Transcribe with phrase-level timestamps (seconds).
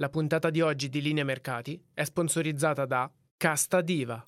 [0.00, 4.22] La puntata di oggi di Linea Mercati è sponsorizzata da Casta Diva.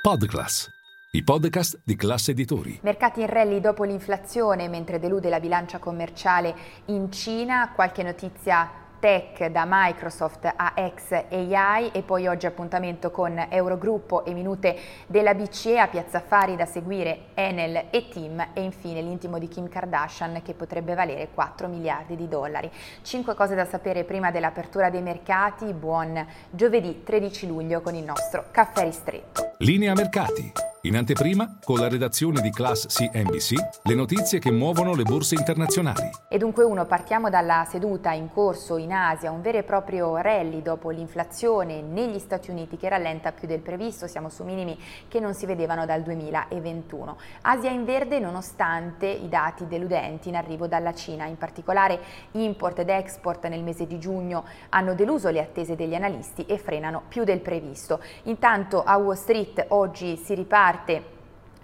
[0.00, 0.66] Podclass,
[1.10, 2.78] i podcast di classe editori.
[2.82, 9.50] Mercati in rally dopo l'inflazione mentre delude la bilancia commerciale in Cina, qualche notizia tech
[9.50, 15.78] da Microsoft a ex AI e poi oggi appuntamento con Eurogruppo e minute della BCE
[15.78, 20.54] a Piazza Fari da seguire Enel e Tim e infine l'intimo di Kim Kardashian che
[20.54, 22.70] potrebbe valere 4 miliardi di dollari.
[23.02, 25.74] Cinque cose da sapere prima dell'apertura dei mercati.
[25.74, 29.52] Buon giovedì 13 luglio con il nostro caffè ristretto.
[29.58, 30.73] Linea Mercati.
[30.86, 33.54] In anteprima, con la redazione di Class CNBC,
[33.84, 36.10] le notizie che muovono le borse internazionali.
[36.28, 40.60] E dunque uno, partiamo dalla seduta in corso in Asia, un vero e proprio rally
[40.60, 45.32] dopo l'inflazione negli Stati Uniti che rallenta più del previsto, siamo su minimi che non
[45.32, 47.16] si vedevano dal 2021.
[47.40, 51.98] Asia in verde nonostante i dati deludenti in arrivo dalla Cina, in particolare
[52.32, 57.04] import ed export nel mese di giugno hanno deluso le attese degli analisti e frenano
[57.08, 58.00] più del previsto.
[58.24, 61.13] Intanto a Wall Street oggi si riparte parte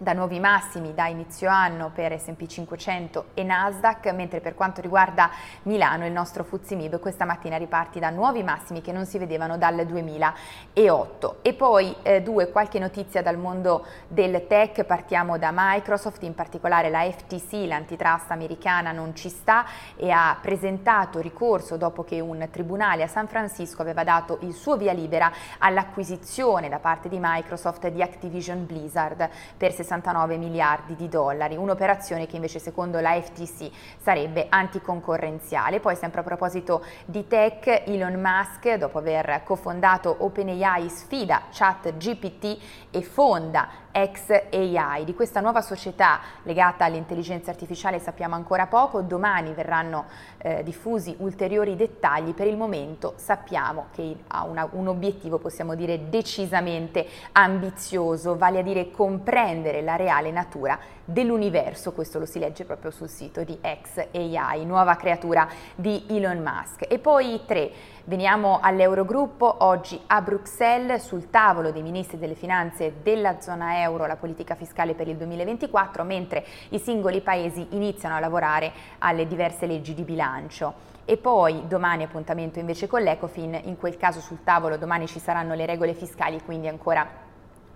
[0.00, 5.30] da nuovi massimi da inizio anno per S&P 500 e Nasdaq, mentre per quanto riguarda
[5.64, 9.58] Milano il nostro Fuzzi Mib questa mattina riparte da nuovi massimi che non si vedevano
[9.58, 11.40] dal 2008.
[11.42, 16.88] E poi eh, due qualche notizia dal mondo del tech, partiamo da Microsoft, in particolare
[16.88, 23.02] la FTC, l'antitrust americana non ci sta e ha presentato ricorso dopo che un tribunale
[23.02, 28.00] a San Francisco aveva dato il suo via libera all'acquisizione da parte di Microsoft di
[28.00, 29.28] Activision Blizzard
[29.58, 33.70] per 60 69 miliardi di dollari, un'operazione che invece secondo la FTC
[34.00, 35.80] sarebbe anticoncorrenziale.
[35.80, 42.58] Poi sempre a proposito di tech, Elon Musk dopo aver cofondato OpenAI sfida ChatGPT
[42.90, 45.04] e fonda XAI.
[45.04, 50.06] Di questa nuova società legata all'intelligenza artificiale sappiamo ancora poco, domani verranno
[50.38, 56.08] eh, diffusi ulteriori dettagli, per il momento sappiamo che ha una, un obiettivo, possiamo dire,
[56.08, 62.90] decisamente ambizioso, vale a dire comprendere la reale natura dell'universo, questo lo si legge proprio
[62.90, 66.86] sul sito di XAI, nuova creatura di Elon Musk.
[66.88, 67.70] E poi tre,
[68.04, 74.16] veniamo all'Eurogruppo, oggi a Bruxelles sul tavolo dei ministri delle finanze della zona euro la
[74.16, 79.94] politica fiscale per il 2024, mentre i singoli paesi iniziano a lavorare alle diverse leggi
[79.94, 80.88] di bilancio.
[81.04, 85.54] E poi domani appuntamento invece con l'Ecofin, in quel caso sul tavolo domani ci saranno
[85.54, 87.28] le regole fiscali, quindi ancora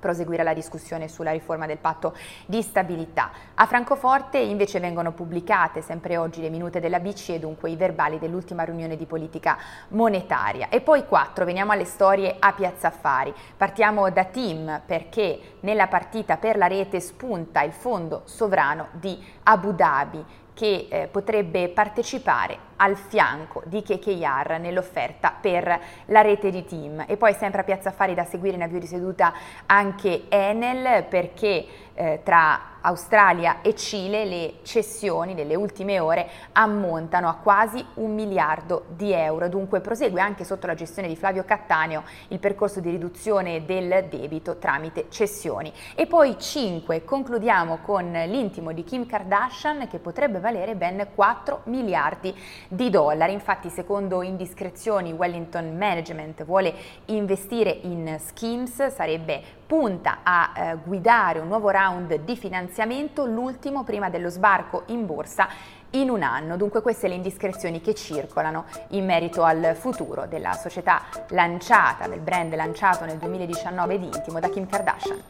[0.05, 3.31] proseguire la discussione sulla riforma del patto di stabilità.
[3.55, 8.65] A Francoforte invece vengono pubblicate sempre oggi le minute della BCE dunque i verbali dell'ultima
[8.65, 9.57] riunione di politica
[9.89, 10.69] monetaria.
[10.69, 13.33] E poi quattro, veniamo alle storie a Piazza Affari.
[13.57, 19.73] Partiamo da Tim perché nella partita per la rete spunta il fondo sovrano di Abu
[19.73, 27.05] Dhabi che eh, potrebbe partecipare al fianco di KKR nell'offerta per la rete di team.
[27.07, 29.33] E poi sempre a Piazza Affari da seguire in avvio di seduta
[29.67, 37.35] anche Enel perché eh, tra Australia e Cile le cessioni delle ultime ore ammontano a
[37.35, 39.49] quasi un miliardo di euro.
[39.49, 44.59] Dunque prosegue anche sotto la gestione di Flavio Cattaneo il percorso di riduzione del debito
[44.59, 45.73] tramite cessioni.
[45.95, 52.35] E poi 5, concludiamo con l'intimo di Kim Kardashian che potrebbe valere ben 4 miliardi
[52.69, 53.33] di dollari.
[53.33, 56.75] Infatti secondo indiscrezioni Wellington Management vuole
[57.07, 64.11] investire in schemes, sarebbe punta a eh, guidare un nuovo round di finanziamento, l'ultimo prima
[64.11, 65.49] dello sbarco in borsa
[65.91, 66.57] in un anno.
[66.57, 72.55] Dunque queste le indiscrezioni che circolano in merito al futuro della società lanciata, del brand
[72.55, 75.23] lanciato nel 2019 di Intimo da Kim Kardashian.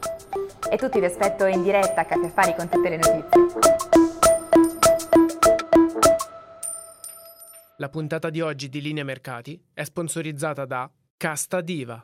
[0.70, 3.52] E tutti vi aspetto in diretta a Caffè Fari con tutte le notizie.
[7.78, 12.02] La puntata di oggi di Linea Mercati è sponsorizzata da Casta Diva